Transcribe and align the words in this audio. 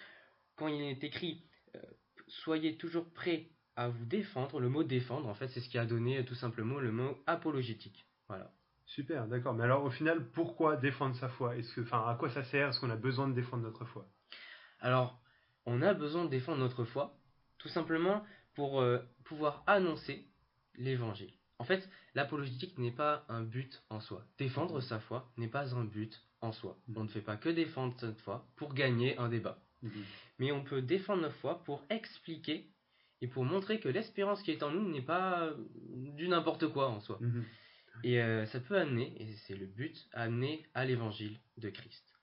quand 0.56 0.68
il 0.68 0.82
est 0.82 1.04
écrit 1.04 1.42
euh, 1.74 1.80
Soyez 2.28 2.76
toujours 2.76 3.08
prêt 3.12 3.50
à 3.76 3.88
vous 3.88 4.04
défendre, 4.04 4.58
le 4.58 4.68
mot 4.68 4.82
défendre, 4.82 5.28
en 5.28 5.34
fait, 5.34 5.48
c'est 5.48 5.60
ce 5.60 5.68
qui 5.68 5.78
a 5.78 5.86
donné 5.86 6.18
euh, 6.18 6.24
tout 6.24 6.34
simplement 6.34 6.78
le 6.78 6.90
mot 6.90 7.16
apologétique. 7.26 8.04
Voilà. 8.28 8.50
Super, 8.86 9.26
d'accord. 9.26 9.54
Mais 9.54 9.64
alors 9.64 9.84
au 9.84 9.90
final, 9.90 10.28
pourquoi 10.30 10.76
défendre 10.76 11.14
sa 11.16 11.28
foi? 11.28 11.56
Est-ce 11.56 11.72
que, 11.74 11.82
enfin, 11.82 12.04
à 12.08 12.16
quoi 12.16 12.30
ça 12.30 12.44
sert? 12.44 12.68
Est-ce 12.68 12.80
qu'on 12.80 12.90
a 12.90 12.96
besoin 12.96 13.28
de 13.28 13.34
défendre 13.34 13.62
notre 13.62 13.84
foi? 13.84 14.08
Alors, 14.80 15.20
on 15.66 15.82
a 15.82 15.94
besoin 15.94 16.24
de 16.24 16.30
défendre 16.30 16.58
notre 16.58 16.84
foi, 16.84 17.16
tout 17.58 17.68
simplement 17.68 18.24
pour 18.54 18.80
euh, 18.80 18.98
pouvoir 19.24 19.62
annoncer 19.66 20.26
l'évangile. 20.76 21.32
En 21.58 21.64
fait, 21.64 21.88
l'apologétique 22.14 22.78
n'est 22.78 22.92
pas 22.92 23.24
un 23.28 23.42
but 23.42 23.82
en 23.90 24.00
soi. 24.00 24.24
Défendre 24.38 24.80
sa 24.80 25.00
foi 25.00 25.30
n'est 25.36 25.48
pas 25.48 25.74
un 25.74 25.84
but 25.84 26.22
en 26.40 26.52
soi. 26.52 26.78
On 26.94 27.04
ne 27.04 27.08
fait 27.08 27.20
pas 27.20 27.36
que 27.36 27.48
défendre 27.48 27.94
cette 27.98 28.20
foi 28.20 28.46
pour 28.56 28.74
gagner 28.74 29.16
un 29.18 29.28
débat. 29.28 29.58
Mhm. 29.82 30.04
Mais 30.38 30.52
on 30.52 30.62
peut 30.62 30.82
défendre 30.82 31.22
notre 31.22 31.36
foi 31.36 31.62
pour 31.64 31.82
expliquer 31.90 32.70
et 33.22 33.28
pour 33.28 33.44
montrer 33.44 33.80
que 33.80 33.88
l'espérance 33.88 34.42
qui 34.42 34.50
est 34.50 34.62
en 34.62 34.70
nous 34.70 34.88
n'est 34.88 35.02
pas 35.02 35.50
du 36.14 36.28
n'importe 36.28 36.68
quoi 36.68 36.88
en 36.88 37.00
soi. 37.00 37.18
Mhm. 37.20 37.44
Et 38.04 38.20
euh, 38.20 38.44
ça 38.46 38.60
peut 38.60 38.78
amener, 38.78 39.14
et 39.20 39.34
c'est 39.46 39.56
le 39.56 39.66
but, 39.66 39.96
amener 40.12 40.66
à 40.74 40.84
l'évangile 40.84 41.38
de 41.56 41.70
Christ. 41.70 42.15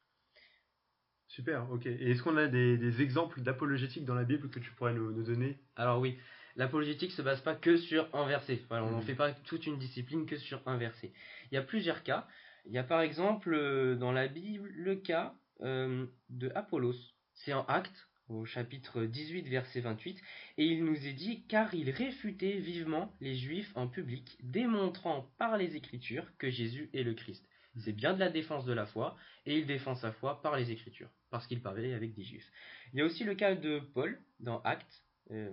Super, 1.34 1.68
ok. 1.72 1.88
Et 1.88 2.12
est-ce 2.12 2.22
qu'on 2.22 2.38
a 2.38 2.46
des, 2.46 2.78
des 2.78 3.02
exemples 3.02 3.42
d'apologétique 3.42 4.06
dans 4.06 4.14
la 4.14 4.24
Bible 4.24 4.52
que 4.52 4.60
tu 4.60 4.70
pourrais 4.74 4.94
nous, 4.94 5.12
nous 5.12 5.24
donner? 5.24 5.58
Alors 5.76 6.00
oui, 6.00 6.16
l'apologétique 6.56 7.12
se 7.12 7.24
base 7.24 7.42
pas 7.42 7.56
que 7.56 7.76
sur 7.76 8.08
un 8.16 8.28
verset. 8.28 8.62
On 8.70 8.92
n'en 8.92 8.98
Mhm. 9.00 9.02
fait 9.02 9.16
pas 9.16 9.32
toute 9.32 9.66
une 9.66 9.80
discipline 9.80 10.28
que 10.28 10.38
sur 10.38 10.62
un 10.68 10.78
verset. 10.78 11.12
Il 11.52 11.56
y 11.56 11.58
a 11.58 11.64
plusieurs 11.64 12.04
cas. 12.04 12.28
Il 12.68 12.72
y 12.72 12.78
a 12.78 12.84
par 12.84 13.02
exemple 13.02 13.52
euh, 13.52 13.96
dans 13.96 14.12
la 14.12 14.28
Bible 14.28 14.70
le 14.76 14.96
cas 14.96 15.34
euh, 15.62 16.06
de 16.30 16.52
Apollos. 16.54 16.94
C'est 17.34 17.54
en 17.54 17.66
Actes 17.66 18.08
au 18.30 18.46
chapitre 18.46 19.04
18 19.04 19.48
verset 19.48 19.80
28 19.80 20.22
et 20.60 20.66
il 20.66 20.86
nous 20.86 21.08
est 21.08 21.14
dit 21.14 21.46
car 21.48 21.74
il 21.74 21.90
réfutait 21.90 22.60
vivement 22.60 23.12
les 23.22 23.34
juifs 23.36 23.72
en 23.76 23.88
public 23.88 24.38
démontrant 24.44 25.34
par 25.40 25.58
les 25.58 25.76
écritures 25.76 26.28
que 26.38 26.52
Jésus 26.52 26.92
est 26.94 27.04
le 27.04 27.16
Christ. 27.16 27.44
C'est 27.80 27.94
bien 27.94 28.14
de 28.14 28.20
la 28.20 28.30
défense 28.30 28.66
de 28.66 28.74
la 28.74 28.86
foi 28.86 29.18
et 29.46 29.58
il 29.58 29.66
défend 29.66 29.96
sa 29.96 30.12
foi 30.12 30.42
par 30.42 30.56
les 30.56 30.72
écritures 30.72 31.10
parce 31.32 31.48
qu'il 31.48 31.62
parlait 31.62 31.94
avec 31.94 32.14
des 32.14 32.24
juifs. 32.24 32.50
Il 32.94 33.00
y 33.00 33.02
a 33.02 33.06
aussi 33.06 33.24
le 33.24 33.36
cas 33.36 33.56
de 33.56 33.80
Paul 33.94 34.20
dans 34.40 34.62
Actes. 34.62 35.04
Euh, 35.32 35.52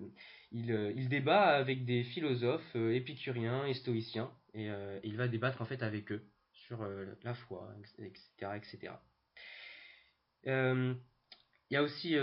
il, 0.52 0.72
euh, 0.72 0.92
il 0.96 1.08
débat 1.08 1.56
avec 1.56 1.84
des 1.84 2.02
philosophes 2.02 2.74
euh, 2.74 2.92
épicuriens 2.92 3.66
et 3.66 3.74
stoïciens 3.74 4.30
et 4.52 4.68
il 5.04 5.16
va 5.16 5.28
débattre 5.28 5.62
en 5.62 5.64
fait 5.64 5.80
avec 5.80 6.10
eux 6.10 6.24
sur 6.52 6.84
la 7.22 7.34
foi, 7.34 7.72
etc. 8.00 8.50
etc. 8.56 8.94
Il 10.44 10.96
y 11.70 11.76
a 11.76 11.82
aussi 11.84 12.16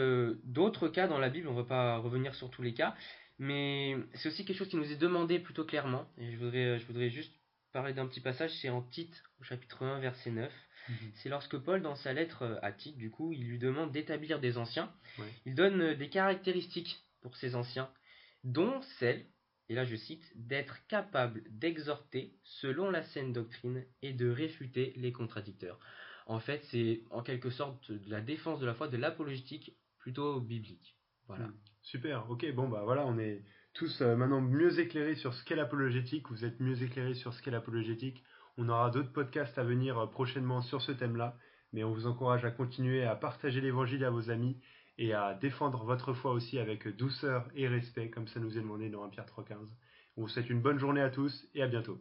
d'autres 0.43 0.89
cas 0.89 1.07
dans 1.07 1.19
la 1.19 1.29
Bible, 1.29 1.47
on 1.47 1.53
ne 1.53 1.61
va 1.61 1.63
pas 1.63 1.97
revenir 1.99 2.35
sur 2.35 2.49
tous 2.49 2.61
les 2.63 2.73
cas, 2.73 2.95
mais 3.39 3.95
c'est 4.15 4.27
aussi 4.27 4.43
quelque 4.43 4.57
chose 4.57 4.67
qui 4.67 4.75
nous 4.75 4.91
est 4.91 4.97
demandé 4.97 5.39
plutôt 5.39 5.63
clairement. 5.63 6.05
Je 6.17 6.35
voudrais 6.35 7.09
juste 7.09 7.33
parler 7.77 7.93
d'un 7.93 8.07
petit 8.07 8.21
passage, 8.21 8.51
c'est 8.59 8.69
en 8.69 8.81
Tite, 8.81 9.23
au 9.39 9.43
chapitre 9.43 9.83
1, 9.83 9.99
verset 9.99 10.31
9. 10.31 10.51
C'est 11.13 11.29
lorsque 11.29 11.59
Paul, 11.59 11.83
dans 11.83 11.93
sa 11.93 12.11
lettre 12.11 12.41
euh, 12.41 12.55
à 12.63 12.71
Tite, 12.71 12.97
du 12.97 13.11
coup, 13.11 13.33
il 13.33 13.47
lui 13.47 13.59
demande 13.59 13.91
d'établir 13.91 14.39
des 14.39 14.57
anciens. 14.57 14.91
Ouais. 15.19 15.31
Il 15.45 15.53
donne 15.53 15.79
euh, 15.81 15.95
des 15.95 16.09
caractéristiques 16.09 16.97
pour 17.21 17.37
ces 17.37 17.53
anciens, 17.53 17.87
dont 18.43 18.81
celle, 18.97 19.23
et 19.69 19.75
là 19.75 19.85
je 19.85 19.95
cite, 19.95 20.23
d'être 20.33 20.87
capable 20.87 21.43
d'exhorter 21.51 22.33
selon 22.41 22.89
la 22.89 23.03
saine 23.03 23.31
doctrine 23.31 23.85
et 24.01 24.11
de 24.11 24.27
réfuter 24.27 24.93
les 24.95 25.11
contradicteurs. 25.11 25.79
En 26.25 26.39
fait, 26.39 26.63
c'est 26.71 27.03
en 27.11 27.21
quelque 27.21 27.51
sorte 27.51 27.91
de 27.91 28.09
la 28.09 28.21
défense 28.21 28.59
de 28.59 28.65
la 28.65 28.73
foi, 28.73 28.87
de 28.87 28.97
l'apologétique 28.97 29.77
plutôt 29.99 30.41
biblique. 30.41 30.97
Voilà. 31.27 31.45
Mm. 31.45 31.53
Super, 31.83 32.31
ok, 32.31 32.51
bon 32.53 32.69
bah 32.69 32.81
voilà, 32.83 33.05
on 33.05 33.19
est 33.19 33.43
tous 33.77 34.01
euh, 34.01 34.15
maintenant 34.15 34.41
mieux 34.41 34.79
éclairés 34.79 35.15
sur 35.15 35.35
ce 35.35 35.43
qu'est 35.43 35.55
l'apologétique, 35.55 36.29
vous 36.31 36.43
êtes 36.43 36.59
mieux 36.59 36.81
éclairés 36.81 37.13
sur 37.13 37.33
ce 37.33 37.43
qu'est 37.43 37.51
l'apologétique. 37.51 38.23
On 38.57 38.69
aura 38.69 38.89
d'autres 38.89 39.11
podcasts 39.11 39.57
à 39.59 39.63
venir 39.63 39.99
euh, 39.99 40.07
prochainement 40.07 40.61
sur 40.61 40.81
ce 40.81 40.91
thème-là, 40.91 41.37
mais 41.73 41.83
on 41.83 41.93
vous 41.93 42.07
encourage 42.07 42.43
à 42.43 42.49
continuer 42.49 43.05
à 43.05 43.15
partager 43.15 43.61
l'évangile 43.61 44.03
à 44.03 44.09
vos 44.09 44.31
amis 44.31 44.57
et 44.97 45.13
à 45.13 45.35
défendre 45.35 45.83
votre 45.83 46.13
foi 46.13 46.31
aussi 46.31 46.57
avec 46.57 46.87
douceur 46.87 47.47
et 47.55 47.67
respect, 47.67 48.09
comme 48.09 48.27
ça 48.27 48.39
nous 48.39 48.57
est 48.57 48.61
demandé 48.61 48.89
dans 48.89 49.03
1 49.03 49.09
Pierre 49.09 49.27
3.15. 49.27 49.55
On 50.17 50.21
vous 50.21 50.27
souhaite 50.27 50.49
une 50.49 50.61
bonne 50.61 50.79
journée 50.79 51.01
à 51.01 51.11
tous 51.11 51.47
et 51.53 51.61
à 51.61 51.67
bientôt. 51.67 51.99